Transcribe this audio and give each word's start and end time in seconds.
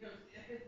because 0.00 0.60